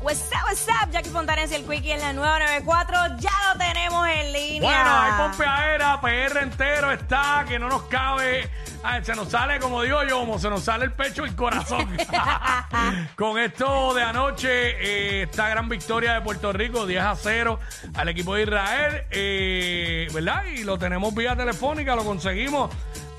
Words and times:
What's 0.00 0.30
up, 0.30 0.44
what's 0.44 0.68
up? 0.68 0.92
Jackie 0.92 1.10
Fontanes 1.10 1.50
y 1.50 1.56
el 1.56 1.64
Quickie 1.64 1.90
en 1.90 2.00
la 2.00 2.12
994. 2.12 3.18
Ya 3.18 3.30
lo 3.52 3.58
tenemos 3.58 4.06
en 4.06 4.32
línea. 4.32 4.60
Bueno, 4.60 5.00
hay 5.00 5.12
pompeadera, 5.28 6.00
PR 6.00 6.38
entero 6.40 6.92
está, 6.92 7.44
que 7.48 7.58
no 7.58 7.68
nos 7.68 7.82
cabe. 7.84 8.48
Ay, 8.82 9.04
se 9.04 9.14
nos 9.14 9.28
sale, 9.28 9.58
como 9.58 9.82
digo 9.82 10.02
yo, 10.04 10.20
como 10.20 10.38
se 10.38 10.48
nos 10.48 10.62
sale 10.62 10.84
el 10.84 10.92
pecho 10.92 11.26
y 11.26 11.30
el 11.30 11.36
corazón. 11.36 11.96
Con 13.16 13.38
esto 13.38 13.92
de 13.94 14.02
anoche, 14.02 14.48
eh, 14.50 15.22
esta 15.24 15.48
gran 15.48 15.68
victoria 15.68 16.14
de 16.14 16.20
Puerto 16.20 16.52
Rico, 16.52 16.86
10 16.86 17.02
a 17.02 17.14
0 17.16 17.58
al 17.94 18.08
equipo 18.08 18.34
de 18.34 18.42
Israel, 18.44 19.04
eh, 19.10 20.08
¿verdad? 20.14 20.44
Y 20.44 20.64
lo 20.64 20.78
tenemos 20.78 21.14
vía 21.14 21.34
telefónica, 21.36 21.96
lo 21.96 22.04
conseguimos 22.04 22.70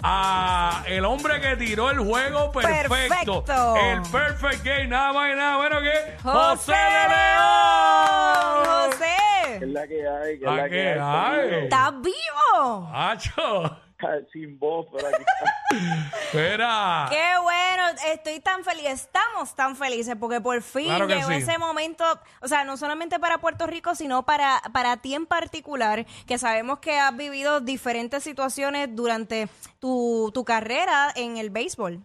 a 0.02 0.84
el 0.88 1.04
hombre 1.04 1.42
que 1.42 1.58
tiró 1.58 1.92
el 1.92 2.00
juego 2.00 2.52
perfecto. 2.54 3.44
Perfecto. 3.44 3.76
El 3.76 4.02
perfect 4.04 4.64
game, 4.64 4.88
nada 4.88 5.12
más 5.14 5.32
y 5.32 5.36
nada 5.36 5.58
menos 5.62 5.82
que 5.84 6.18
José 6.24 6.72
de 6.72 7.10
León. 7.10 8.66
José, 8.66 9.60
¿Qué 9.60 9.66
es 9.66 9.72
la 9.72 9.88
que 9.88 10.08
hay? 10.08 10.40
¿Qué 10.40 10.46
es 10.46 10.50
¿A 10.52 10.56
la 10.56 10.70
que 10.70 10.90
hay? 10.94 11.00
hay? 11.00 11.64
¿estás 11.66 11.94
vivo? 12.02 12.90
Hacho, 12.94 13.78
Sin 14.34 14.58
voz, 14.60 14.88
pero 14.92 15.08
aquí 15.08 15.24
está. 15.24 16.20
espera. 16.24 17.08
Qué 17.10 17.42
bueno, 17.42 17.84
estoy 18.14 18.40
tan 18.40 18.64
feliz, 18.64 18.86
estamos 18.86 19.56
tan 19.56 19.76
felices 19.76 20.16
porque 20.20 20.42
por 20.42 20.62
fin 20.62 20.86
Claro 20.86 21.08
que 21.08 21.16
llegó 21.16 21.30
sí. 21.30 21.36
ese 21.36 21.58
momento, 21.58 22.04
o 22.42 22.48
sea, 22.48 22.64
no 22.64 22.78
solamente 22.78 23.20
para 23.20 23.40
Puerto 23.40 23.68
Rico, 23.68 23.96
sino 23.96 24.24
para, 24.24 24.62
para 24.74 24.98
ti 24.98 25.16
en 25.16 25.26
particular, 25.26 26.06
que 26.28 26.38
sabemos 26.38 26.80
que 26.80 26.98
has 26.98 27.16
vivido 27.16 27.62
diferentes 27.62 28.24
situaciones 28.24 28.96
durante 28.96 29.48
tu, 29.80 30.32
tu 30.34 30.44
carrera 30.44 31.12
en 31.16 31.38
el 31.38 31.50
béisbol. 31.50 32.00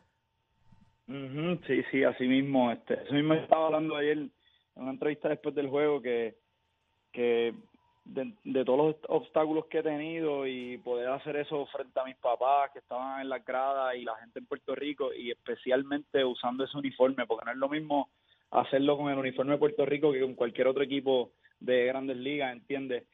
Ujú, 1.07 1.61
sí, 1.67 1.83
sí, 1.91 2.03
así 2.03 2.27
mismo. 2.27 2.71
Este, 2.71 2.95
eso 2.95 3.13
mismo 3.13 3.35
estaba 3.35 3.67
hablando 3.67 3.97
ayer 3.97 4.19
en 4.19 4.33
una 4.75 4.93
entrevista 4.93 5.29
después 5.29 5.55
del 5.55 5.69
juego 5.69 6.01
que, 6.01 6.37
que 7.13 7.55
de, 8.05 8.35
de 8.45 8.65
todos 8.65 8.79
los 8.79 8.97
obstáculos 9.09 9.67
que 9.67 9.79
he 9.79 9.83
tenido 9.83 10.47
y 10.47 10.79
poder 10.79 11.09
hacer 11.09 11.37
eso 11.37 11.67
frente 11.67 11.99
a 11.99 12.05
mis 12.05 12.17
papás 12.17 12.71
que 12.73 12.81
estaban 12.81 13.23
en 13.23 13.29
la 13.29 13.39
grada 13.39 13.97
y 13.97 14.05
la 14.05 14.17
gente 14.17 14.39
en 14.39 14.47
Puerto 14.47 14.75
Rico 14.75 15.13
y 15.13 15.31
especialmente 15.31 16.25
usando 16.25 16.65
ese 16.65 16.77
uniforme, 16.77 17.27
porque 17.27 17.47
no 17.47 17.53
es 17.53 17.59
lo 17.59 17.69
mismo 17.69 18.11
hacerlo 18.51 18.97
con 18.97 19.11
el 19.11 19.19
uniforme 19.19 19.53
de 19.53 19.59
Puerto 19.59 19.85
Rico 19.85 20.13
que 20.13 20.21
con 20.21 20.35
cualquier 20.35 20.69
otro 20.69 20.83
equipo 20.83 21.33
de 21.61 21.87
grandes 21.87 22.17
ligas, 22.17 22.53
¿entiendes? 22.53 23.05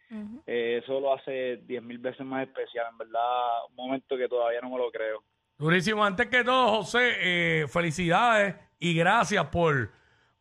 Eh, 0.47 0.81
eso 0.83 1.01
lo 1.01 1.15
hace 1.15 1.59
diez 1.59 1.83
mil 1.83 1.99
veces 1.99 2.27
más 2.27 2.47
especial, 2.47 2.87
en 2.91 2.99
verdad, 2.99 3.65
un 3.69 3.77
momento 3.77 4.17
que 4.17 4.29
todavía 4.29 4.61
no 4.61 4.71
me 4.71 4.79
lo 4.79 4.91
creo. 4.91 5.23
Durísimo. 5.57 6.05
Antes 6.05 6.27
que 6.29 6.43
todo, 6.43 6.79
José, 6.79 7.13
eh, 7.21 7.67
felicidades 7.69 8.57
y 8.79 8.95
gracias 8.95 9.47
por, 9.47 9.91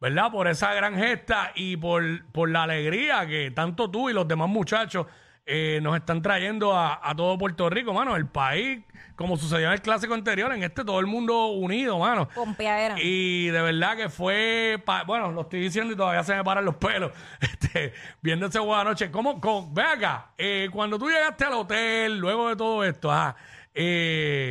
¿verdad? 0.01 0.31
Por 0.31 0.47
esa 0.47 0.73
gran 0.73 0.95
gesta 0.95 1.51
y 1.55 1.77
por, 1.77 2.03
por 2.31 2.49
la 2.49 2.63
alegría 2.63 3.25
que 3.27 3.51
tanto 3.51 3.89
tú 3.91 4.09
y 4.09 4.13
los 4.13 4.27
demás 4.27 4.47
muchachos 4.49 5.05
eh, 5.51 5.79
nos 5.81 5.95
están 5.97 6.21
trayendo 6.21 6.77
a, 6.77 6.99
a 7.03 7.15
todo 7.15 7.35
Puerto 7.37 7.69
Rico, 7.71 7.91
mano. 7.91 8.15
El 8.15 8.27
país, 8.27 8.81
como 9.15 9.35
sucedió 9.35 9.65
en 9.67 9.73
el 9.73 9.81
clásico 9.81 10.13
anterior, 10.13 10.53
en 10.53 10.61
este 10.63 10.85
todo 10.85 10.99
el 10.99 11.07
mundo 11.07 11.47
unido, 11.47 11.97
mano. 11.97 12.29
Pompeadera. 12.35 12.95
Y 13.01 13.47
de 13.47 13.59
verdad 13.61 13.97
que 13.97 14.09
fue, 14.09 14.79
pa- 14.85 15.03
bueno, 15.05 15.31
lo 15.31 15.41
estoy 15.41 15.61
diciendo 15.61 15.91
y 15.91 15.95
todavía 15.97 16.23
se 16.23 16.35
me 16.35 16.43
paran 16.43 16.65
los 16.65 16.75
pelos, 16.75 17.11
este, 17.41 17.93
viendo 18.21 18.45
ese 18.45 18.59
juego 18.59 18.75
anoche. 18.75 19.09
¿Cómo, 19.09 19.41
cómo- 19.41 19.73
ve 19.73 19.81
acá, 19.81 20.27
eh, 20.37 20.69
cuando 20.71 20.99
tú 20.99 21.09
llegaste 21.09 21.45
al 21.45 21.53
hotel, 21.53 22.19
luego 22.19 22.49
de 22.49 22.55
todo 22.55 22.83
esto, 22.83 23.11
ajá, 23.11 23.35
eh, 23.73 24.48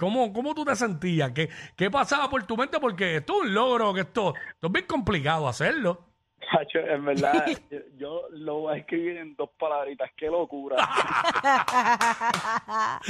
¿cómo, 0.00 0.32
¿cómo 0.32 0.54
tú 0.54 0.64
te 0.64 0.74
sentías? 0.74 1.32
¿Qué, 1.32 1.50
¿Qué 1.76 1.90
pasaba 1.90 2.30
por 2.30 2.42
tu 2.44 2.56
mente? 2.56 2.80
Porque 2.80 3.16
esto 3.16 3.34
es 3.34 3.40
un 3.42 3.52
logro, 3.54 3.92
que 3.92 4.00
esto, 4.00 4.32
esto 4.34 4.66
es 4.66 4.72
bien 4.72 4.86
complicado 4.86 5.46
hacerlo. 5.46 6.06
Hacho, 6.50 6.78
en 6.80 7.04
verdad, 7.04 7.46
yo, 7.70 7.78
yo 7.96 8.22
lo 8.30 8.60
voy 8.60 8.74
a 8.74 8.78
escribir 8.78 9.18
en 9.18 9.36
dos 9.36 9.50
palabritas. 9.58 10.10
¡Qué 10.16 10.26
locura! 10.26 10.76
ha 10.80 13.00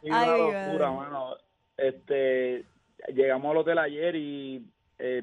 sido 0.00 0.14
Ay, 0.14 0.28
una 0.28 0.36
mi 0.36 0.52
locura, 0.66 0.90
mano. 0.90 1.36
Este, 1.76 2.64
llegamos 3.14 3.52
al 3.52 3.58
hotel 3.58 3.78
ayer 3.78 4.16
y 4.16 4.66
eh, 4.98 5.22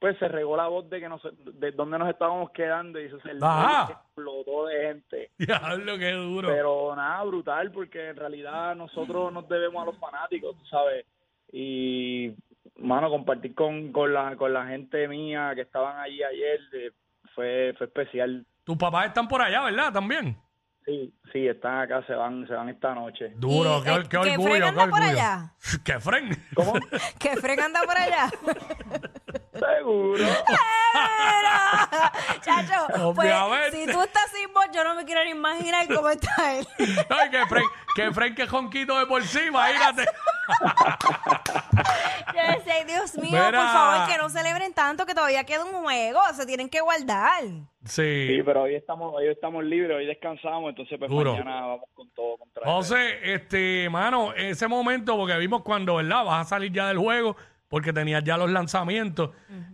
pues 0.00 0.18
se 0.18 0.28
regó 0.28 0.56
la 0.56 0.66
voz 0.66 0.88
de 0.88 0.98
que 0.98 1.08
nos, 1.10 1.20
de 1.44 1.72
dónde 1.72 1.98
nos 1.98 2.08
estábamos 2.08 2.50
quedando 2.52 2.98
y 2.98 3.04
eso 3.04 3.20
se 3.20 3.32
Ajá. 3.40 3.92
explotó 3.92 4.66
de 4.66 4.80
gente. 4.80 5.30
Diablo, 5.38 5.98
qué 5.98 6.12
duro. 6.12 6.48
Pero 6.48 6.96
nada, 6.96 7.22
brutal, 7.24 7.70
porque 7.70 8.08
en 8.08 8.16
realidad 8.16 8.74
nosotros 8.74 9.30
nos 9.30 9.46
debemos 9.46 9.82
a 9.82 9.86
los 9.86 9.98
fanáticos, 9.98 10.56
tú 10.58 10.64
sabes. 10.64 11.04
Y, 11.52 12.32
mano, 12.78 13.10
compartir 13.10 13.54
con, 13.54 13.92
con, 13.92 14.14
la, 14.14 14.36
con 14.36 14.54
la 14.54 14.66
gente 14.66 15.06
mía 15.06 15.52
que 15.54 15.62
estaban 15.62 15.98
allí 15.98 16.22
ayer 16.22 16.60
eh, 16.72 16.92
fue, 17.34 17.74
fue 17.76 17.86
especial. 17.86 18.46
Tus 18.64 18.78
papás 18.78 19.08
están 19.08 19.28
por 19.28 19.42
allá, 19.42 19.62
¿verdad? 19.64 19.92
También. 19.92 20.34
Sí, 20.90 21.14
sí, 21.32 21.46
están 21.46 21.78
acá, 21.82 22.04
se 22.04 22.14
van, 22.14 22.44
se 22.48 22.52
van 22.52 22.68
esta 22.68 22.92
noche. 22.96 23.30
Duro, 23.36 23.78
Y, 23.78 23.82
qué, 23.84 23.90
eh, 23.90 24.02
qué 24.02 24.08
¿que 24.08 24.16
orgullo, 24.18 24.54
qué 24.56 24.64
anda 24.64 24.86
por 24.88 24.94
orgullo. 25.00 25.12
allá? 25.12 25.52
¿Qué 25.84 26.00
Fren? 26.00 26.46
¿Cómo? 26.56 26.72
Que 27.20 27.36
Fred 27.36 27.60
anda 27.60 27.80
por 27.82 27.96
allá. 27.96 28.28
Seguro. 29.52 30.24
Era. 30.24 32.12
Chacho, 32.40 32.86
pues 33.14 33.32
Obviamente. 33.32 33.86
si 33.86 33.92
tú 33.92 34.02
estás 34.02 34.30
sin 34.32 34.52
voz, 34.52 34.66
yo 34.74 34.82
no 34.82 34.96
me 34.96 35.04
quiero 35.04 35.22
ni 35.24 35.30
imaginar 35.30 35.86
cómo 35.86 36.08
está 36.08 36.58
él. 36.58 36.66
Ay, 37.08 37.30
que 37.30 37.46
Fren, 37.46 37.64
que 37.94 38.12
Fren, 38.12 38.34
que 38.34 38.48
jonquito 38.48 38.98
de 38.98 39.06
por 39.06 39.22
sí, 39.22 39.38
imagínate. 39.46 40.06
Yo 42.34 42.56
decía, 42.58 42.74
"Ay, 42.78 42.84
Dios 42.86 43.14
mío, 43.16 43.30
Mira. 43.32 43.50
por 43.50 43.68
favor, 43.68 44.08
que 44.08 44.18
no 44.18 44.28
celebren 44.28 44.72
tanto, 44.74 45.06
que 45.06 45.14
todavía 45.14 45.44
queda 45.44 45.64
un 45.64 45.72
juego, 45.82 46.20
se 46.34 46.46
tienen 46.46 46.68
que 46.68 46.80
guardar. 46.80 47.42
Sí. 47.84 48.26
Sí, 48.28 48.42
pero 48.44 48.62
hoy 48.62 48.74
estamos, 48.74 49.12
hoy 49.14 49.28
estamos 49.28 49.64
libres, 49.64 49.96
hoy 49.96 50.06
descansamos, 50.06 50.68
entonces 50.70 50.98
pues 50.98 51.10
Duro. 51.10 51.32
mañana 51.32 51.60
vamos 51.62 51.88
con 51.94 52.08
todo 52.10 52.36
contra 52.36 52.64
José, 52.66 53.32
este, 53.34 53.88
mano, 53.90 54.32
ese 54.34 54.68
momento, 54.68 55.16
porque 55.16 55.36
vimos 55.38 55.62
cuando, 55.62 55.96
¿verdad? 55.96 56.24
Vas 56.24 56.46
a 56.46 56.48
salir 56.50 56.72
ya 56.72 56.88
del 56.88 56.98
juego, 56.98 57.36
porque 57.68 57.92
tenías 57.92 58.22
ya 58.24 58.36
los 58.36 58.50
lanzamientos. 58.50 59.30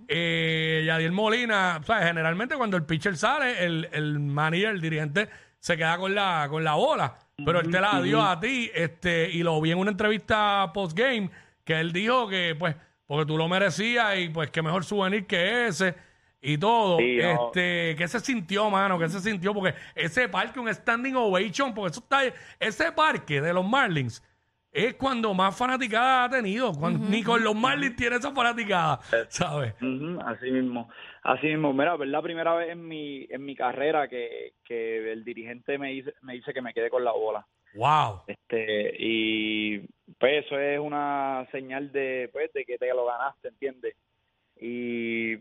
eh, 0.08 0.84
Yadiel 0.86 1.12
Molina, 1.12 1.78
o 1.80 1.82
sea, 1.84 2.06
generalmente 2.06 2.54
cuando 2.56 2.76
el 2.76 2.84
pitcher 2.84 3.16
sale, 3.16 3.64
el, 3.64 3.88
el 3.92 4.18
manager, 4.20 4.68
el 4.70 4.80
dirigente, 4.80 5.28
se 5.58 5.76
queda 5.76 5.96
con 5.98 6.14
la, 6.14 6.46
con 6.48 6.62
la 6.62 6.74
bola. 6.74 7.16
Pero 7.44 7.60
él 7.60 7.70
te 7.70 7.80
la 7.80 8.00
dio 8.00 8.22
a 8.22 8.38
ti, 8.40 8.70
este, 8.74 9.28
y 9.30 9.42
lo 9.42 9.60
vi 9.60 9.72
en 9.72 9.78
una 9.78 9.90
entrevista 9.90 10.70
post-game, 10.72 11.28
que 11.66 11.78
él 11.78 11.92
dijo 11.92 12.28
que, 12.28 12.54
pues, 12.58 12.76
porque 13.06 13.26
tú 13.26 13.36
lo 13.36 13.48
merecías 13.48 14.18
y 14.18 14.30
pues 14.30 14.50
qué 14.50 14.62
mejor 14.62 14.84
souvenir 14.84 15.26
que 15.26 15.66
ese 15.66 15.94
y 16.40 16.56
todo. 16.56 16.98
Sí, 16.98 17.18
no. 17.20 17.48
este, 17.48 17.96
¿qué 17.98 18.08
se 18.08 18.20
sintió, 18.20 18.70
mano? 18.70 18.98
¿Qué 18.98 19.08
se 19.08 19.20
sintió? 19.20 19.52
Porque 19.52 19.74
ese 19.94 20.28
parque, 20.28 20.60
un 20.60 20.72
standing 20.72 21.16
ovation, 21.16 21.74
porque 21.74 21.90
eso 21.90 22.00
está, 22.00 22.20
ese 22.60 22.92
parque 22.92 23.40
de 23.40 23.52
los 23.52 23.66
Marlins 23.66 24.22
es 24.76 24.94
cuando 24.94 25.32
más 25.34 25.56
fanaticada 25.56 26.24
ha 26.24 26.30
tenido. 26.30 26.72
Cuando, 26.72 27.08
Ni 27.08 27.22
con 27.22 27.42
los 27.42 27.56
Marlins 27.56 27.96
tiene 27.96 28.16
esa 28.16 28.30
fanaticada, 28.30 29.00
¿sabes? 29.28 29.74
Ujú, 29.80 30.20
así 30.24 30.50
mismo, 30.50 30.88
así 31.22 31.46
mismo. 31.46 31.72
Mira, 31.72 31.94
es 31.94 32.08
la 32.08 32.22
primera 32.22 32.54
vez 32.54 32.70
en 32.70 32.86
mi 32.86 33.26
en 33.28 33.44
mi 33.44 33.56
carrera 33.56 34.06
que, 34.06 34.52
que 34.62 35.12
el 35.12 35.24
dirigente 35.24 35.78
me 35.78 35.88
dice, 35.88 36.14
me 36.22 36.34
dice 36.34 36.52
que 36.52 36.62
me 36.62 36.74
quede 36.74 36.90
con 36.90 37.04
la 37.04 37.12
bola. 37.12 37.46
Wow. 37.76 38.22
Este 38.26 38.94
y 38.98 39.78
pues 40.18 40.44
eso 40.44 40.58
es 40.58 40.78
una 40.78 41.46
señal 41.52 41.92
de 41.92 42.28
pues 42.32 42.52
de 42.52 42.64
que 42.64 42.78
te 42.78 42.88
lo 42.88 43.06
ganaste, 43.06 43.48
¿entiendes? 43.48 43.94
Y 44.60 45.36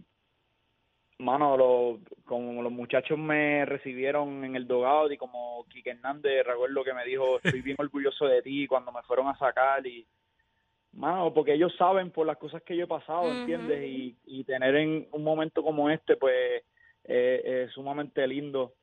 mano, 1.18 1.56
lo, 1.56 2.00
como 2.26 2.62
los 2.62 2.72
muchachos 2.72 3.18
me 3.18 3.66
recibieron 3.66 4.44
en 4.44 4.56
el 4.56 4.68
dogado 4.68 5.12
y 5.12 5.18
como 5.18 5.66
Quique 5.70 5.92
Hernández, 5.92 6.46
recuerdo 6.46 6.84
que 6.84 6.94
me 6.94 7.06
dijo, 7.06 7.40
estoy 7.44 7.62
bien 7.62 7.78
orgulloso 7.80 8.26
de 8.26 8.42
ti 8.42 8.68
cuando 8.68 8.92
me 8.92 9.02
fueron 9.04 9.28
a 9.28 9.38
sacar 9.38 9.86
y 9.88 10.06
Mano, 10.96 11.34
porque 11.34 11.54
ellos 11.54 11.76
saben 11.78 12.10
por 12.10 12.26
las 12.26 12.38
cosas 12.38 12.64
que 12.64 12.76
yo 12.76 12.86
he 12.86 12.88
pasado, 12.88 13.30
¿entiendes? 13.30 13.84
Y, 13.86 14.16
y 14.26 14.46
tener 14.46 14.76
en 14.76 15.08
un 15.12 15.24
momento 15.26 15.62
como 15.62 15.90
este, 15.90 16.16
pues, 16.16 16.64
eh, 17.04 17.66
es 17.66 17.72
sumamente 17.74 18.26
lindo. 18.26 18.74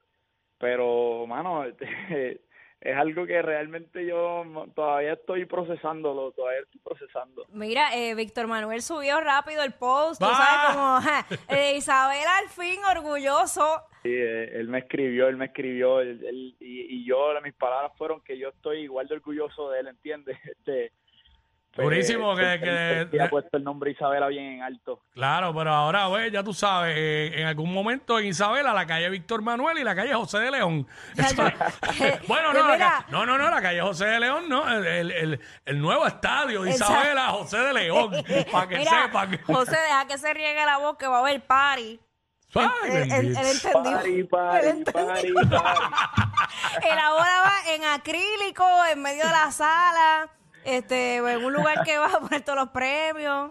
Pero, 0.59 1.27
mano, 1.27 1.65
es 2.85 2.97
algo 2.97 3.25
que 3.27 3.41
realmente 3.43 4.05
yo 4.07 4.45
todavía 4.75 5.15
estoy 5.15 5.45
procesándolo, 5.47 6.33
todavía 6.33 6.61
estoy 6.61 6.81
procesando. 6.83 7.47
Mira, 7.51 7.97
eh, 7.97 8.15
Víctor 8.15 8.47
Manuel 8.49 8.83
subió 8.83 9.21
rápido 9.21 9.63
el 9.63 9.73
post, 9.73 10.21
tú 10.21 10.27
¡Va! 10.27 10.35
sabes, 10.35 10.77
como 10.77 11.01
ja, 11.01 11.27
eh, 11.57 11.77
Isabel 11.77 12.25
al 12.43 12.49
fin 12.49 12.81
orgulloso. 12.85 13.83
Sí, 14.03 14.11
eh, 14.13 14.51
él 14.59 14.69
me 14.69 14.81
escribió, 14.81 15.29
él 15.29 15.37
me 15.37 15.45
escribió, 15.47 16.01
él- 16.01 16.25
él- 16.27 16.57
y, 16.61 16.97
y 16.97 17.05
yo, 17.07 17.33
mis 17.43 17.55
palabras 17.55 17.93
fueron 17.97 18.21
que 18.23 18.37
yo 18.37 18.49
estoy 18.49 18.81
igual 18.81 19.07
de 19.07 19.15
orgulloso 19.15 19.71
de 19.71 19.81
él, 19.81 19.87
¿entiendes? 19.89 20.37
Este, 20.45 20.93
pues, 21.75 21.85
Durísimo 21.87 22.37
que- 22.37 22.61
que- 22.61 23.01
él 23.13 23.21
ha 23.21 23.31
puesto 23.31 23.57
el 23.57 23.65
nombre 23.65 23.91
Isabela 23.93 24.27
bien 24.29 24.45
en 24.45 24.63
alto. 24.63 25.01
Claro, 25.15 25.55
pero 25.55 25.73
ahora, 25.73 26.07
güey, 26.07 26.31
ya 26.31 26.43
tú 26.43 26.53
sabes, 26.53 26.95
eh, 26.97 27.33
en 27.41 27.47
algún 27.47 27.73
momento 27.73 28.19
en 28.19 28.27
Isabela, 28.27 28.73
la 28.75 28.87
calle 28.87 29.09
Víctor 29.09 29.41
Manuel 29.43 29.79
y 29.79 29.85
la 29.85 29.95
calle 29.95 30.13
José 30.15 30.39
de 30.39 30.51
León. 30.51 30.87
Bueno, 32.29 32.53
no, 32.53 32.77
la 32.77 33.05
no, 33.09 33.25
no, 33.27 33.39
no, 33.39 33.51
la 33.51 33.63
calle 33.63 33.81
José 33.81 34.05
de 34.07 34.21
León, 34.21 34.49
no, 34.49 34.69
el, 34.69 34.87
el- 34.87 35.11
el- 35.13 35.41
el 35.65 35.81
nuevo 35.81 36.07
estadio 36.07 36.63
de. 36.63 36.71
Isabela, 36.71 37.29
José 37.29 37.59
de 37.59 37.73
León, 37.73 38.11
para 38.53 38.69
que 38.69 38.79
Mira, 38.79 39.05
sepan. 39.05 39.41
José, 39.45 39.73
deja 39.77 40.07
que 40.07 40.19
se 40.19 40.33
riegue 40.35 40.65
la 40.67 40.79
voz 40.79 40.97
que 40.97 41.07
va 41.07 41.17
a 41.17 41.21
haber 41.21 41.41
party. 41.43 41.99
Él, 42.55 42.63
él- 42.85 43.13
él 43.13 43.35
bendito. 43.35 43.69
entendió. 43.69 43.83
Party, 43.83 44.11
Él 44.19 44.29
party, 44.29 44.67
entendió. 44.69 45.07
party, 45.07 45.33
party. 45.33 46.87
Él 46.91 46.99
ahora 46.99 47.43
va 47.47 47.73
en 47.75 47.85
acrílico, 47.85 48.67
en 48.93 49.01
medio 49.01 49.25
de 49.25 49.31
la 49.33 49.51
sala, 49.51 50.29
este, 50.65 51.17
en 51.17 51.45
un 51.45 51.53
lugar 51.53 51.83
que 51.85 51.99
va 51.99 52.07
a 52.07 52.21
poner 52.21 52.43
todos 52.43 52.59
los 52.59 52.69
premios. 52.71 53.51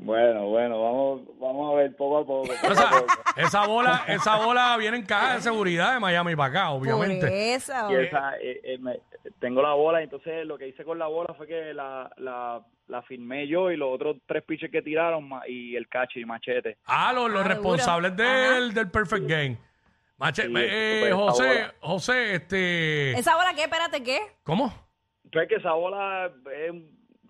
Bueno, 0.00 0.46
bueno, 0.46 0.80
vamos, 0.80 1.22
vamos 1.40 1.72
a 1.72 1.76
ver 1.76 1.96
poco 1.96 2.18
a 2.18 2.24
poco. 2.24 2.42
poco 2.54 2.66
O 2.68 2.70
a 2.70 2.74
sea, 2.76 2.90
poco. 2.90 3.12
esa 3.36 3.66
bola, 3.66 4.04
esa 4.06 4.36
bola 4.36 4.76
viene 4.76 4.98
en 4.98 5.04
caja 5.04 5.34
de 5.34 5.40
seguridad 5.40 5.94
de 5.94 5.98
Miami 5.98 6.36
para 6.36 6.50
acá, 6.50 6.68
Por 6.70 6.82
obviamente. 6.82 7.54
eso. 7.54 7.72
Y 7.90 7.96
esa, 8.06 8.36
eh, 8.36 8.60
eh, 8.62 8.78
me- 8.78 9.00
tengo 9.40 9.60
la 9.60 9.72
bola, 9.74 10.00
entonces 10.00 10.46
lo 10.46 10.56
que 10.56 10.68
hice 10.68 10.84
con 10.84 11.00
la 11.00 11.08
bola 11.08 11.34
fue 11.34 11.48
que 11.48 11.74
la, 11.74 12.08
la, 12.18 12.62
la 12.86 13.02
firmé 13.02 13.48
yo 13.48 13.72
y 13.72 13.76
los 13.76 13.92
otros 13.92 14.18
tres 14.26 14.44
pitches 14.44 14.70
que 14.70 14.82
tiraron 14.82 15.28
y 15.48 15.74
el 15.74 15.88
cacho 15.88 16.20
y 16.20 16.24
machete. 16.24 16.78
Ah, 16.86 17.12
los, 17.12 17.28
los 17.28 17.44
Ah, 17.44 17.48
responsables 17.48 18.16
del, 18.16 18.72
del 18.72 18.90
Perfect 18.92 19.26
Game. 19.26 19.58
Mache- 20.16 20.46
Sí, 20.46 20.54
eh, 20.56 21.06
esa 21.06 21.16
José, 21.16 21.46
bola. 21.48 21.74
José, 21.80 22.34
este... 22.36 23.12
¿Esa 23.18 23.34
bola 23.34 23.52
qué? 23.54 23.62
Espérate, 23.64 24.00
¿qué? 24.04 24.20
¿Cómo? 24.44 24.72
Entonces 25.28 25.48
que 25.50 25.56
esa 25.56 25.72
bola 25.72 26.30
es 26.54 26.72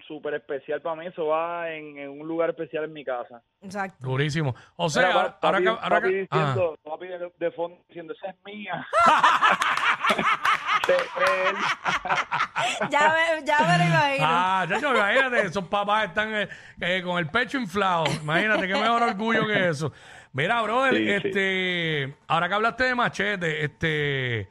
súper 0.07 0.35
especial 0.35 0.81
para 0.81 0.95
mí, 0.97 1.07
eso 1.07 1.27
va 1.27 1.69
en, 1.71 1.99
en 1.99 2.09
un 2.11 2.27
lugar 2.29 2.49
especial 2.51 2.85
en 2.85 2.93
mi 2.93 3.05
casa. 3.05 3.43
Exacto. 3.61 3.97
Durísimo. 4.07 4.55
José, 4.77 5.01
Mira, 5.01 5.13
ahora, 5.13 5.41
papi- 5.41 5.43
ahora 5.43 5.61
que... 5.61 5.69
Ahora 5.69 6.01
papi 6.01 6.09
que 6.13 6.29
ah. 6.31 6.39
diciendo, 6.39 6.79
papi 6.85 7.07
de, 7.09 7.33
de 7.39 7.51
fondo 7.51 7.79
diciendo, 7.89 8.15
esa 8.15 8.31
es 8.31 8.37
mía. 8.45 8.87
Ya 12.91 13.13
me, 13.13 13.45
ya 13.45 13.59
me 13.61 13.79
lo 13.79 13.85
imagino. 13.85 14.27
Ah, 14.27 14.67
chacho, 14.69 14.95
imagínate, 14.95 15.41
esos 15.47 15.65
papás 15.69 16.07
están 16.09 16.35
eh, 16.35 16.49
eh, 16.81 17.03
con 17.05 17.19
el 17.19 17.29
pecho 17.29 17.59
inflado. 17.59 18.05
Imagínate 18.23 18.67
qué 18.67 18.73
mejor 18.75 19.03
orgullo 19.03 19.47
que 19.47 19.69
eso. 19.69 19.93
Mira, 20.33 20.63
brother, 20.63 20.95
Sí, 20.95 21.05
sí. 21.05 21.11
este, 21.11 22.17
ahora 22.27 22.49
que 22.49 22.55
hablaste 22.55 22.85
de 22.85 22.95
machete, 22.95 23.65
este, 23.65 24.49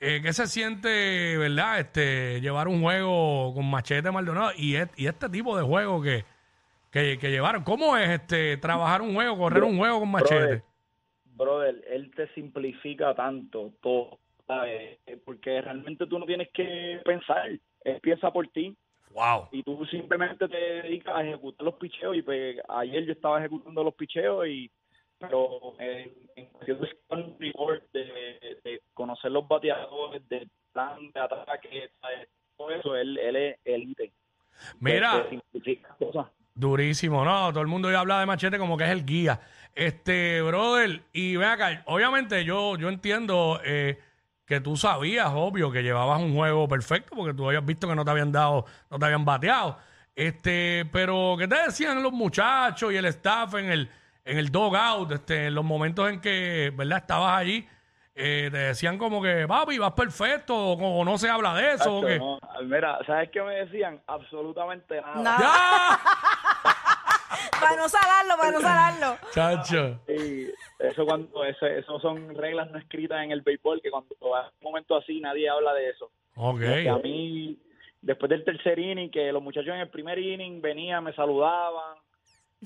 eh, 0.00 0.20
¿qué 0.22 0.32
se 0.32 0.46
siente, 0.46 1.36
verdad? 1.38 1.80
Este, 1.80 2.40
llevar 2.40 2.68
un 2.68 2.80
juego 2.82 3.52
con 3.54 3.70
machete 3.70 4.10
Maldonado 4.10 4.50
y, 4.56 4.76
et- 4.76 4.90
y 4.98 5.06
este 5.06 5.28
tipo 5.28 5.56
de 5.56 5.62
juego 5.62 6.00
que, 6.02 6.24
que, 6.90 7.18
que 7.18 7.30
llevaron. 7.30 7.62
¿Cómo 7.64 7.96
es 7.96 8.08
este 8.10 8.56
trabajar 8.56 9.02
un 9.02 9.14
juego, 9.14 9.36
correr 9.38 9.62
un 9.64 9.78
juego 9.78 10.00
con 10.00 10.10
machete? 10.10 10.34
Brother, 10.40 10.62
brother, 11.36 11.84
él 11.90 12.10
te 12.14 12.28
simplifica 12.34 13.14
tanto 13.14 13.72
todo, 13.82 14.18
¿sabes? 14.46 14.98
Porque 15.24 15.60
realmente 15.60 16.06
tú 16.06 16.18
no 16.18 16.26
tienes 16.26 16.48
que 16.52 17.00
pensar, 17.04 17.48
él 17.84 18.00
piensa 18.02 18.30
por 18.32 18.48
ti 18.48 18.76
Wow. 19.12 19.48
y 19.50 19.62
tú 19.64 19.84
simplemente 19.86 20.46
te 20.48 20.56
dedicas 20.56 21.16
a 21.16 21.24
ejecutar 21.24 21.64
los 21.64 21.74
picheos 21.74 22.16
y 22.16 22.22
pues 22.22 22.58
ayer 22.68 23.04
yo 23.04 23.12
estaba 23.12 23.40
ejecutando 23.40 23.82
los 23.82 23.94
picheos 23.94 24.46
y 24.46 24.70
pero 25.20 25.74
en, 25.78 26.12
en 26.36 26.46
cuestión 26.46 26.80
de 26.80 27.90
de, 27.92 28.82
conocer 28.94 29.30
los 29.30 29.46
bateadores, 29.46 30.26
del 30.28 30.50
plan 30.72 31.10
de 31.12 31.20
ataque, 31.20 31.90
todo 32.56 32.70
eso, 32.70 32.96
él, 32.96 33.18
él 33.18 33.36
es 33.36 33.58
elite. 33.64 34.12
Mira. 34.80 35.26
Durísimo, 36.54 37.24
no, 37.24 37.50
todo 37.50 37.62
el 37.62 37.68
mundo 37.68 37.90
ya 37.90 38.00
habla 38.00 38.20
de 38.20 38.26
machete 38.26 38.58
como 38.58 38.76
que 38.76 38.84
es 38.84 38.90
el 38.90 39.04
guía. 39.04 39.40
Este, 39.74 40.42
brother, 40.42 41.02
y 41.12 41.36
ven 41.36 41.48
acá, 41.48 41.82
obviamente 41.86 42.44
yo, 42.44 42.76
yo 42.76 42.88
entiendo 42.88 43.60
eh, 43.64 43.98
que 44.44 44.60
tú 44.60 44.76
sabías, 44.76 45.30
obvio, 45.34 45.70
que 45.70 45.82
llevabas 45.82 46.20
un 46.20 46.34
juego 46.34 46.68
perfecto, 46.68 47.14
porque 47.14 47.34
tú 47.34 47.46
habías 47.46 47.64
visto 47.64 47.88
que 47.88 47.94
no 47.94 48.04
te 48.04 48.10
habían 48.10 48.32
dado, 48.32 48.64
no 48.90 48.98
te 48.98 49.04
habían 49.04 49.24
bateado. 49.24 49.78
Este, 50.14 50.86
pero 50.92 51.36
¿qué 51.38 51.46
te 51.46 51.56
decían 51.62 52.02
los 52.02 52.12
muchachos 52.12 52.92
y 52.92 52.96
el 52.96 53.06
staff 53.06 53.54
en 53.54 53.70
el, 53.70 53.90
en 54.30 54.38
el 54.38 54.52
dogout, 54.52 55.10
este, 55.10 55.46
en 55.46 55.54
los 55.54 55.64
momentos 55.64 56.08
en 56.08 56.20
que, 56.20 56.72
¿verdad? 56.74 56.98
Estabas 56.98 57.38
allí, 57.38 57.66
eh, 58.14 58.48
te 58.52 58.58
decían 58.58 58.96
como 58.96 59.20
que, 59.20 59.46
papi, 59.48 59.78
vas 59.78 59.92
perfecto, 59.92 60.54
o, 60.54 61.00
o 61.00 61.04
no 61.04 61.18
se 61.18 61.28
habla 61.28 61.54
de 61.54 61.72
eso, 61.72 61.98
o 61.98 62.00
Tacho, 62.00 62.06
que, 62.06 62.18
no, 62.18 62.40
Mira, 62.62 62.98
¿sabes 63.06 63.30
qué 63.30 63.42
me 63.42 63.54
decían? 63.54 64.00
Absolutamente 64.06 65.00
nada. 65.00 65.98
Para 67.60 67.76
no 67.76 67.88
salarlo, 67.88 68.36
para 68.36 68.50
no 68.52 68.60
salarlo. 68.60 69.18
Chacho. 69.32 70.00
Sí, 70.06 70.50
eso 70.78 71.04
cuando 71.04 71.44
eso, 71.44 71.66
eso 71.66 72.00
son 72.00 72.34
reglas 72.34 72.70
no 72.70 72.78
escritas 72.78 73.22
en 73.22 73.32
el 73.32 73.42
béisbol 73.42 73.80
que 73.82 73.90
cuando 73.90 74.14
hay 74.34 74.46
un 74.60 74.64
momento 74.64 74.96
así 74.96 75.20
nadie 75.20 75.48
habla 75.48 75.74
de 75.74 75.90
eso. 75.90 76.10
Ok. 76.36 76.60
Que 76.60 76.88
a 76.88 76.96
mí 76.96 77.58
después 78.00 78.30
del 78.30 78.44
tercer 78.44 78.78
inning 78.78 79.10
que 79.10 79.30
los 79.32 79.42
muchachos 79.42 79.74
en 79.74 79.80
el 79.80 79.88
primer 79.88 80.18
inning 80.18 80.60
venían 80.60 81.04
me 81.04 81.12
saludaban, 81.12 81.98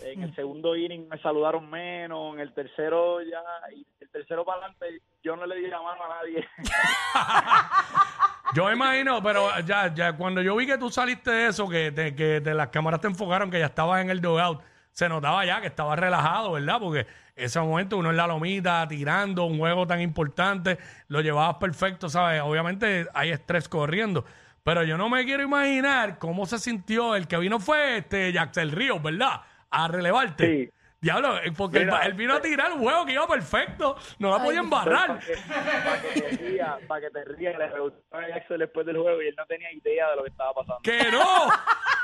en 0.01 0.23
el 0.23 0.35
segundo 0.35 0.75
inning 0.77 1.09
me 1.09 1.19
saludaron 1.19 1.69
menos, 1.71 2.35
en 2.35 2.41
el 2.41 2.53
tercero 2.53 3.21
ya 3.23 3.43
y 3.75 3.87
el 4.01 4.09
tercero 4.11 4.45
para 4.45 4.59
adelante 4.67 5.01
yo 5.23 5.37
no 5.37 5.47
le 5.47 5.57
di 5.57 5.67
la 5.69 5.81
mano 5.81 6.03
a 6.05 6.09
nadie. 6.17 6.47
Yo 8.55 8.71
imagino, 8.71 9.21
pero 9.23 9.49
ya, 9.61 9.93
ya 9.93 10.13
cuando 10.17 10.41
yo 10.41 10.55
vi 10.55 10.67
que 10.67 10.79
tú 10.79 10.89
saliste 10.89 11.31
de 11.31 11.47
eso, 11.49 11.69
que, 11.69 11.91
te- 11.91 12.15
que 12.15 12.41
las 12.41 12.69
cámaras 12.69 13.01
te 13.01 13.09
enfocaron, 13.09 13.51
que 13.51 13.59
ya 13.59 13.67
estabas 13.67 14.01
en 14.01 14.11
el 14.11 14.21
dugout, 14.21 14.63
se 14.93 15.09
notaba 15.09 15.45
ya 15.45 15.61
que 15.61 15.67
estabas 15.67 15.99
relajado, 15.99 16.53
¿verdad? 16.53 16.79
Porque 16.79 17.07
ese 17.35 17.59
momento 17.59 17.97
uno 17.99 18.11
en 18.11 18.17
la 18.17 18.29
lomita, 18.29 18.87
tirando 18.87 19.45
un 19.45 19.59
juego 19.59 19.89
tan 19.89 20.01
importante, 20.01 20.79
lo 21.09 21.21
llevabas 21.21 21.57
perfecto, 21.57 22.09
¿sabes? 22.09 22.43
Obviamente 22.43 23.09
hay 23.13 23.31
estrés 23.31 23.69
corriendo, 23.69 24.25
pero 24.63 24.85
yo 24.85 24.97
no 24.97 25.09
me 25.09 25.25
quiero 25.25 25.43
imaginar 25.43 26.19
cómo 26.21 26.47
se 26.47 26.59
sintió. 26.61 27.17
El 27.17 27.27
que 27.27 27.39
vino 27.39 27.59
fue 27.59 27.97
este 27.99 28.33
Jaxel 28.33 28.71
Ríos, 28.71 29.03
¿verdad? 29.03 29.41
A 29.75 29.89
relevarte. 29.89 30.47
Sí. 30.47 30.71
Diablo, 31.01 31.37
eh, 31.37 31.53
porque 31.55 31.79
él, 31.79 31.85
Mira, 31.85 32.01
él 32.07 32.15
vino 32.15 32.35
a 32.35 32.41
tirar 32.41 32.73
un 32.73 32.79
juego 32.79 33.05
que 33.05 33.13
iba 33.13 33.27
perfecto, 33.27 33.95
no 34.21 34.31
la 34.31 34.43
podía 34.43 34.63
Para 34.63 34.65
embarrar. 34.65 35.19
que, 35.19 35.35
pa' 35.37 36.01
que 36.01 36.21
te 36.23 36.37
rías, 36.39 36.79
para 36.89 37.01
que 37.03 37.11
te 37.11 37.25
rías, 37.25 37.59
le 37.59 37.69
preguntaba 37.69 38.23
a 38.23 38.29
Jackson 38.29 38.59
después 38.59 38.87
del 38.87 38.97
juego 38.97 39.21
y 39.21 39.29
él 39.29 39.35
no 39.37 39.45
tenía 39.45 39.71
idea 39.71 40.09
de 40.11 40.17
lo 40.17 40.23
que 40.23 40.31
estaba 40.31 40.55
pasando. 40.55 40.81
¡Que 40.83 41.11
no! 41.13 41.21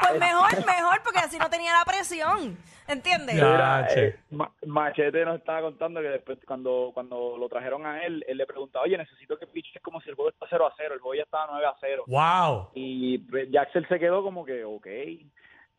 Pues 0.00 0.18
mejor, 0.20 0.50
mejor, 0.66 1.00
porque 1.04 1.20
así 1.20 1.38
no 1.38 1.48
tenía 1.48 1.72
la 1.72 1.84
presión. 1.86 2.58
¿Entiendes? 2.86 3.36
Mira, 3.36 3.86
eh, 3.94 4.16
Ma- 4.30 4.50
Machete 4.66 5.24
nos 5.24 5.38
estaba 5.38 5.62
contando 5.62 6.00
que 6.02 6.08
después 6.08 6.38
cuando 6.46 6.90
cuando 6.92 7.36
lo 7.38 7.48
trajeron 7.48 7.86
a 7.86 8.04
él, 8.04 8.22
él 8.28 8.36
le 8.36 8.44
preguntaba, 8.46 8.84
oye, 8.84 8.98
necesito 8.98 9.38
que 9.38 9.46
piches 9.46 9.80
como 9.80 10.00
si 10.02 10.10
el 10.10 10.16
juego 10.16 10.30
está 10.30 10.46
0 10.50 10.66
a 10.66 10.74
0, 10.76 10.94
el 10.94 11.00
juego 11.00 11.14
ya 11.14 11.22
estaba 11.22 11.46
9 11.52 11.66
a 11.66 11.74
0. 11.80 12.04
¡Wow! 12.08 12.70
Y 12.74 13.18
pues, 13.18 13.48
Jackson 13.50 13.86
se 13.88 13.98
quedó 13.98 14.22
como 14.22 14.44
que, 14.44 14.64
ok. 14.64 14.86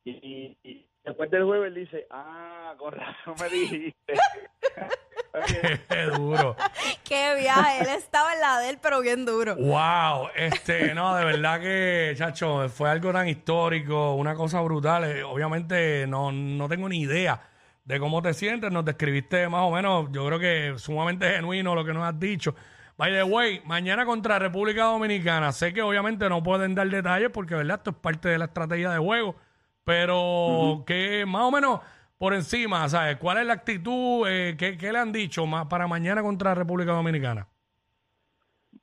Y, 0.06 0.86
después 1.04 1.30
del 1.32 1.44
juego 1.44 1.66
él 1.66 1.76
dice, 1.76 2.08
ah, 2.10 2.74
con 2.78 2.94
razón 2.94 3.36
me 3.42 3.50
dijiste. 3.50 4.14
¡Qué 5.90 6.04
duro! 6.16 6.56
Qué 7.04 7.36
viaje. 7.40 7.82
Él 7.82 7.90
estaba 7.98 8.34
en 8.34 8.42
la 8.42 8.60
de 8.60 8.70
él, 8.70 8.80
pero 8.82 9.02
bien 9.02 9.26
duro. 9.26 9.56
Wow, 9.56 10.30
este, 10.36 10.94
no, 10.94 11.16
de 11.16 11.26
verdad 11.26 11.60
que, 11.60 12.14
chacho, 12.16 12.70
fue 12.70 12.90
algo 12.90 13.12
tan 13.12 13.28
histórico, 13.28 14.14
una 14.14 14.36
cosa 14.36 14.62
brutal. 14.62 15.06
Eh, 15.06 15.24
obviamente 15.24 16.06
no, 16.08 16.32
no 16.32 16.70
tengo 16.70 16.88
ni 16.88 17.02
idea 17.02 17.42
de 17.86 18.00
cómo 18.00 18.22
te 18.22 18.34
sientes, 18.34 18.72
nos 18.72 18.86
describiste 18.86 19.50
más 19.50 19.62
o 19.64 19.72
menos, 19.72 20.10
yo 20.12 20.26
creo 20.26 20.40
que 20.40 20.74
sumamente 20.78 21.30
genuino 21.30 21.76
lo 21.76 21.84
que 21.84 21.94
nos 21.94 22.04
has 22.04 22.20
dicho. 22.20 22.56
By 22.96 23.12
the 23.12 23.24
way, 23.24 23.62
mañana 23.66 24.06
contra 24.06 24.40
República 24.40 24.84
Dominicana, 24.84 25.52
sé 25.52 25.74
que 25.74 25.82
obviamente 25.82 26.30
no 26.30 26.44
pueden 26.44 26.76
dar 26.76 26.88
detalles 26.90 27.30
porque, 27.32 27.56
¿verdad? 27.56 27.78
Esto 27.78 27.90
es 27.90 27.98
parte 27.98 28.30
de 28.30 28.38
la 28.38 28.46
estrategia 28.46 28.92
de 28.92 29.00
juego, 29.00 29.36
pero 29.84 30.84
que 30.86 31.26
más 31.26 31.44
o 31.44 31.52
menos 31.52 31.80
por 32.18 32.34
encima, 32.34 32.88
¿sabes? 32.88 33.18
¿Cuál 33.18 33.40
es 33.40 33.46
la 33.46 33.54
actitud? 33.54 34.28
Eh, 34.28 34.56
¿qué, 34.58 34.78
qué 34.78 34.92
le 34.92 35.00
han 35.00 35.12
dicho 35.12 35.46
para 35.70 35.88
mañana 35.88 36.22
contra 36.22 36.56
República 36.56 36.92
Dominicana? 36.94 37.48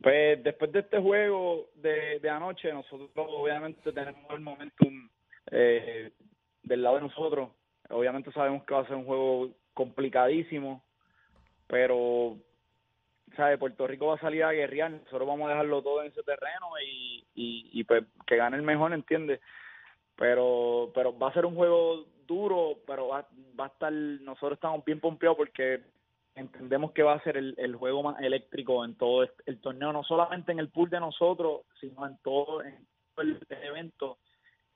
Pues 0.02 0.42
después 0.42 0.72
de 0.72 0.80
este 0.80 0.98
juego 0.98 1.68
de, 1.74 2.20
de 2.20 2.30
anoche, 2.30 2.72
nosotros 2.72 3.10
obviamente 3.14 3.92
tenemos 3.92 4.30
el 4.30 4.40
momentum 4.40 5.08
eh, 5.50 6.12
del 6.62 6.82
lado 6.82 6.96
de 6.96 7.02
nosotros. 7.02 7.50
Obviamente 7.90 8.32
sabemos 8.32 8.64
que 8.64 8.74
va 8.74 8.80
a 8.80 8.86
ser 8.86 8.96
un 8.96 9.04
juego 9.04 9.50
complicadísimo, 9.74 10.82
pero 11.66 12.36
¿sabe? 13.36 13.58
Puerto 13.58 13.86
Rico 13.86 14.06
va 14.08 14.14
a 14.16 14.20
salir 14.20 14.44
a 14.44 14.52
guerrear, 14.52 14.90
nosotros 14.90 15.26
vamos 15.26 15.46
a 15.46 15.50
dejarlo 15.50 15.82
todo 15.82 16.02
en 16.02 16.08
ese 16.08 16.22
terreno 16.22 16.68
y, 16.84 17.24
y, 17.34 17.70
y 17.72 17.84
pues 17.84 18.04
que 18.26 18.36
gane 18.36 18.56
el 18.56 18.62
mejor, 18.62 18.92
¿entiendes? 18.92 19.40
Pero, 20.20 20.90
pero 20.94 21.18
va 21.18 21.30
a 21.30 21.32
ser 21.32 21.46
un 21.46 21.54
juego 21.54 22.04
duro, 22.26 22.74
pero 22.86 23.08
va, 23.08 23.26
va 23.58 23.64
a 23.64 23.68
estar, 23.68 23.90
nosotros 23.90 24.52
estamos 24.58 24.84
bien 24.84 25.00
pompeados 25.00 25.38
porque 25.38 25.80
entendemos 26.34 26.92
que 26.92 27.02
va 27.02 27.14
a 27.14 27.22
ser 27.22 27.38
el, 27.38 27.54
el 27.56 27.74
juego 27.74 28.02
más 28.02 28.20
eléctrico 28.20 28.84
en 28.84 28.96
todo 28.96 29.22
el 29.46 29.60
torneo, 29.62 29.94
no 29.94 30.04
solamente 30.04 30.52
en 30.52 30.58
el 30.58 30.68
pool 30.68 30.90
de 30.90 31.00
nosotros, 31.00 31.62
sino 31.80 32.06
en 32.06 32.18
todo, 32.22 32.62
en 32.62 32.86
todo 33.14 33.24
el 33.24 33.40
evento. 33.62 34.18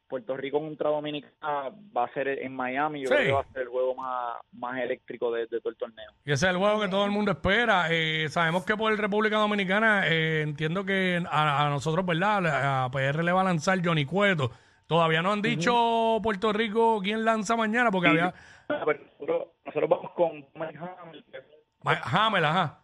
Puerto 0.09 0.35
Rico 0.37 0.61
contra 0.61 0.89
Dominicana 0.89 1.71
va 1.95 2.05
a 2.05 2.13
ser 2.15 2.29
en 2.29 2.55
Miami, 2.57 3.03
yo 3.03 3.09
Sí. 3.09 3.15
creo 3.15 3.27
que 3.27 3.33
va 3.33 3.41
a 3.41 3.53
ser 3.53 3.63
el 3.63 3.69
juego 3.69 3.95
más, 3.95 4.37
más 4.53 4.79
eléctrico 4.81 5.31
de, 5.31 5.47
de 5.47 5.61
todo 5.61 5.71
el 5.71 5.77
torneo. 5.77 6.11
Y 6.25 6.33
ese 6.33 6.47
es 6.47 6.53
el 6.53 6.59
juego 6.59 6.81
que 6.81 6.89
todo 6.89 7.05
el 7.05 7.11
mundo 7.11 7.33
espera. 7.33 7.87
Eh, 7.91 8.29
sabemos 8.31 8.65
que 8.65 8.77
por 8.79 8.97
República 8.99 9.37
Dominicana, 9.37 10.07
eh, 10.09 10.41
entiendo 10.43 10.85
que 10.87 11.23
a, 11.31 11.67
a 11.67 11.71
nosotros, 11.71 12.05
¿verdad? 12.07 12.85
A 12.87 12.91
PR 12.91 13.23
le 13.23 13.33
va 13.33 13.43
a 13.43 13.45
lanzar 13.45 13.79
Johnny 13.85 14.07
Cueto. 14.07 14.51
Todavía 14.87 15.23
no 15.23 15.33
han 15.33 15.41
dicho 15.43 16.19
Puerto 16.23 16.53
Rico 16.53 17.01
quién 17.03 17.25
lanza 17.25 17.57
mañana, 17.57 17.91
porque 17.91 18.09
había 18.09 18.35
Pero 18.69 18.85
nosotros, 18.87 19.49
nosotros 19.65 19.91
vamos 19.91 20.11
con 20.13 20.33
Mike 20.55 20.79
Hamel, 20.79 21.25
Hamel, 22.05 22.45
ajá. 22.45 22.81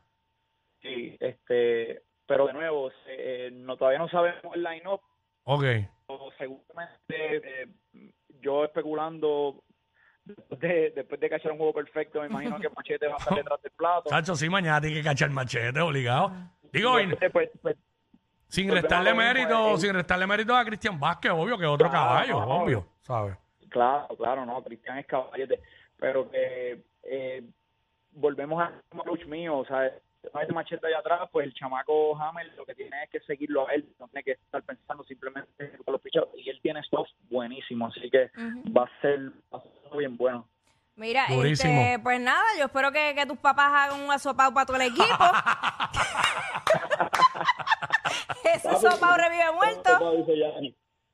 sí, 0.83 1.17
este, 1.21 2.03
pero 2.27 2.47
de 2.47 2.53
nuevo, 2.55 2.91
eh, 3.07 3.51
no, 3.53 3.77
todavía 3.77 3.99
no 3.99 4.09
sabemos 4.09 4.55
el 4.55 4.63
line-up, 4.63 5.01
Ok. 5.45 5.65
o 6.07 6.31
seguramente 6.39 6.97
eh, 7.19 7.67
yo 8.41 8.65
especulando 8.65 9.63
después 10.25 10.61
de, 10.61 10.91
después 10.95 11.21
de 11.21 11.29
cachar 11.31 11.53
un 11.53 11.59
juego 11.59 11.73
perfecto 11.75 12.21
me 12.21 12.27
imagino 12.29 12.59
que 12.61 12.69
Machete 12.71 13.07
va 13.09 13.15
a 13.15 13.17
estar 13.19 13.35
detrás 13.37 13.61
del 13.63 13.73
plato 13.73 14.11
Chacho, 14.11 14.37
sí, 14.37 14.49
mañana 14.49 14.81
tiene 14.81 14.97
que 14.97 15.03
cachar 15.03 15.31
machete, 15.31 15.81
obligado. 15.81 16.33
Digo, 16.73 16.99
y- 17.01 17.05
Entonces, 17.05 17.31
pues, 17.33 17.51
pues, 17.63 17.77
sin 18.51 18.67
volvemos 18.69 18.83
restarle 18.83 19.11
a 19.11 19.13
lo 19.15 19.19
mismo, 19.19 19.33
mérito, 19.35 19.75
eh, 19.75 19.79
sin 19.79 19.95
restarle 19.95 20.27
mérito 20.27 20.57
a 20.57 20.65
Cristian 20.65 21.01
Vázquez, 21.01 21.33
obvio 21.33 21.57
que 21.59 21.67
otro 21.67 21.89
Claro, 21.89 22.05
caballo, 22.07 22.41
no, 22.41 22.47
obvio, 22.63 22.87
¿sabes? 23.03 23.37
claro 23.69 24.09
claro 24.17 24.45
no 24.45 24.63
Cristian 24.65 24.99
es 24.99 25.07
caballete 25.07 25.61
pero 25.97 26.29
que 26.31 26.83
eh, 27.05 27.45
volvemos 28.13 28.61
a 28.61 28.73
como 28.89 29.05
coach 29.05 29.25
mío 29.27 29.59
o 29.59 29.65
sea 29.65 29.93
una 30.33 30.41
vez 30.45 30.53
Machete 30.53 30.87
allá 30.89 30.99
atrás 30.99 31.21
pues 31.31 31.47
el 31.47 31.55
chamaco 31.55 32.21
Hamel 32.21 32.51
lo 32.57 32.67
que 32.67 32.75
tiene 32.75 33.05
es 33.05 33.11
que 33.11 33.21
seguirlo 33.21 33.69
a 33.69 33.73
él 33.75 33.89
no 34.01 34.09
tiene 34.09 34.25
que 34.25 34.33
estar 34.33 34.63
pensando 34.65 35.05
simplemente 35.05 35.77
con 35.85 35.93
los 35.93 36.01
pichados 36.03 36.31
y 36.37 36.51
él 36.51 36.59
tiene 36.63 36.83
stuff 36.83 37.07
buenísimo 37.31 37.87
así 37.87 38.11
que 38.11 38.31
va 38.77 38.83
a 38.85 39.01
ser 39.01 39.31
va 39.55 39.59
a 39.59 39.61
ser 39.63 39.99
bien 39.99 40.17
bueno 40.17 40.49
Mira, 40.97 41.25
Durísimo. 41.31 41.73
este, 41.81 41.99
pues 42.03 42.21
nada, 42.21 42.45
yo 42.59 42.65
espero 42.67 42.93
que, 42.93 43.15
que 43.15 43.25
tus 43.25 43.39
papás 43.39 43.73
hagan 43.73 44.01
un 44.03 44.11
asopado 44.11 44.53
para 44.53 44.67
todo 44.67 44.77
el 44.77 44.83
equipo. 44.83 45.07
Ese 48.45 48.69
asopado 48.69 49.17
revive 49.17 49.53
muerto. 49.55 49.99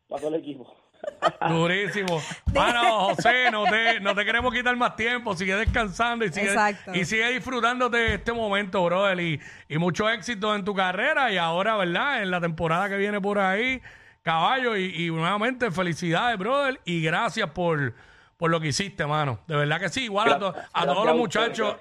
Todo 0.09 0.29
el 0.29 0.35
equipo 0.35 0.75
Durísimo. 1.49 2.21
Bueno, 2.47 3.09
José, 3.09 3.51
no 3.51 3.65
te, 3.65 4.01
no 4.01 4.15
te 4.15 4.25
queremos 4.25 4.53
quitar 4.53 4.75
más 4.77 4.97
tiempo. 4.97 5.37
Sigue 5.37 5.55
descansando 5.55 6.25
y 6.25 6.33
sigue, 6.33 6.47
Exacto. 6.49 6.95
y 6.95 7.05
sigue 7.05 7.29
disfrutando 7.33 7.89
de 7.89 8.15
este 8.15 8.33
momento, 8.33 8.83
brother. 8.85 9.21
Y, 9.21 9.41
y 9.69 9.79
mucho 9.79 10.09
éxito 10.09 10.55
en 10.55 10.65
tu 10.65 10.75
carrera. 10.75 11.31
Y 11.31 11.37
ahora, 11.37 11.77
¿verdad? 11.77 12.23
En 12.23 12.31
la 12.31 12.41
temporada 12.41 12.89
que 12.89 12.97
viene 12.97 13.21
por 13.21 13.39
ahí, 13.39 13.81
caballo. 14.23 14.77
Y, 14.77 15.07
y 15.07 15.11
nuevamente, 15.11 15.71
felicidades, 15.71 16.39
brother. 16.39 16.81
Y 16.85 17.03
gracias 17.03 17.51
por, 17.51 17.95
por 18.37 18.51
lo 18.51 18.59
que 18.61 18.69
hiciste, 18.69 19.07
mano. 19.07 19.41
De 19.47 19.55
verdad 19.57 19.79
que 19.81 19.89
sí. 19.91 20.05
Igual 20.05 20.33
a, 20.33 20.39
to- 20.39 20.55
a 20.73 20.87
todos 20.87 21.03
a 21.07 21.11
los 21.11 21.17
muchachos. 21.17 21.77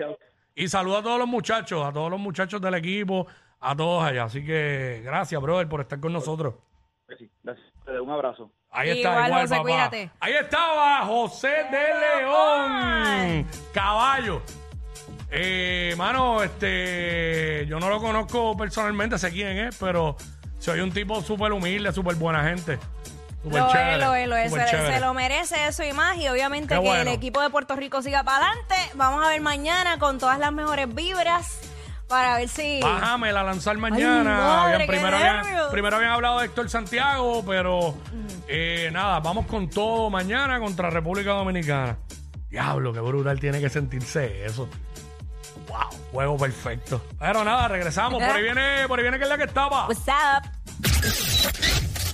Y 0.56 0.68
saludo 0.68 0.98
a 0.98 1.04
todos 1.04 1.20
los 1.20 1.28
muchachos, 1.28 1.86
a 1.86 1.92
todos 1.94 2.10
los 2.12 2.20
muchachos 2.20 2.62
del 2.62 2.76
equipo, 2.76 3.28
a 3.60 3.76
todos 3.76 4.04
allá. 4.04 4.24
Así 4.26 4.46
que 4.46 5.02
gracias, 5.04 5.42
brother, 5.42 5.68
por 5.68 5.82
estar 5.82 6.00
con 6.00 6.14
nosotros. 6.14 6.56
Que 7.08 7.16
sí, 7.18 7.30
gracias. 7.44 7.68
Te 7.86 7.92
doy 7.92 8.02
un 8.02 8.10
abrazo 8.10 8.52
Ahí 8.72 8.90
está, 8.90 9.28
igual, 9.28 9.42
José, 9.44 9.50
papá. 9.56 9.62
cuídate. 9.62 10.12
Ahí 10.20 10.34
estaba 10.34 11.06
José 11.06 11.48
de 11.48 12.24
León. 12.26 13.48
Caballo. 13.74 14.42
Eh, 15.32 15.94
mano, 15.98 16.44
este, 16.44 17.66
yo 17.68 17.80
no 17.80 17.90
lo 17.90 18.00
conozco 18.02 18.56
personalmente, 18.58 19.18
sé 19.18 19.32
quién 19.32 19.58
es, 19.58 19.78
pero 19.78 20.18
soy 20.60 20.82
un 20.82 20.92
tipo 20.92 21.22
súper 21.22 21.54
humilde, 21.54 21.94
súper 21.94 22.16
buena 22.16 22.44
gente. 22.44 22.78
Súper 23.44 23.62
Lo 23.62 23.72
chévere, 23.72 23.94
es, 23.94 24.00
lo 24.00 24.16
es, 24.16 24.28
lo 24.28 24.36
es. 24.36 24.52
Se, 24.52 24.68
se 24.94 25.00
lo 25.00 25.14
merece 25.14 25.68
eso 25.68 25.84
y 25.84 25.94
más. 25.94 26.18
Y 26.18 26.28
obviamente 26.28 26.70
Qué 26.76 26.82
que 26.82 26.88
bueno. 26.88 27.02
el 27.02 27.16
equipo 27.16 27.42
de 27.42 27.50
Puerto 27.50 27.76
Rico 27.76 28.02
siga 28.02 28.24
para 28.24 28.48
adelante. 28.48 28.76
Vamos 28.96 29.24
a 29.24 29.30
ver 29.30 29.40
mañana 29.40 30.00
con 30.00 30.18
todas 30.20 30.40
las 30.40 30.52
mejores 30.52 30.94
vibras 30.94 31.65
para 32.08 32.38
ver 32.38 32.50
si. 32.50 32.80
Bájame 32.82 33.32
la 33.32 33.44
lanzar 33.44 33.78
mañana. 33.78 34.24
madre, 34.38 34.64
Habían- 34.76 34.80
qué 34.82 34.88
primero, 34.88 35.18
habían, 35.18 35.42
nervios. 35.42 35.68
primero 35.72 35.96
habían 35.98 36.12
hablado 36.12 36.40
de 36.40 36.46
Héctor 36.46 36.70
Santiago, 36.70 37.44
pero 37.46 37.96
eh, 38.48 38.90
nada, 38.94 39.20
vamos 39.20 39.46
con 39.48 39.70
todo 39.70 40.10
mañana 40.10 40.60
contra 40.60 40.90
República 40.90 41.32
Dominicana. 41.32 41.98
Diablo, 42.50 42.94
qué 42.94 43.00
brutal 43.00 43.40
tiene 43.40 43.60
que 43.60 43.70
sentirse 43.70 44.46
eso. 44.46 44.70
Wow, 45.68 45.90
juego 46.12 46.38
perfecto. 46.38 47.02
Pero 47.20 47.44
nada, 47.44 47.68
regresamos. 47.68 48.22
Por 48.24 48.36
ahí 48.36 48.44
viene, 48.44 48.88
por 48.88 49.00
ahí 49.00 49.04
viene 49.04 49.18
que 49.18 49.24
es 49.24 49.30
la 49.30 49.38
que 49.38 49.44
estaba. 49.46 49.88
What's 49.88 50.02
up? 50.08 50.50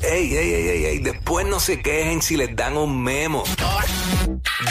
Ey, 0.03 0.35
ey, 0.35 0.53
ey, 0.53 0.67
ey, 0.69 0.85
ey, 0.85 0.99
después 0.99 1.45
no 1.45 1.59
se 1.59 1.79
quejen 1.79 2.21
si 2.23 2.35
les 2.37 2.55
dan 2.55 2.75
un 2.75 3.03
memo. 3.03 3.43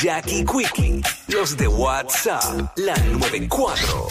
Jackie 0.02 0.44
Quickie, 0.44 1.02
los 1.28 1.56
de 1.56 1.68
WhatsApp, 1.68 2.72
la 2.76 2.96
94. 2.96 4.08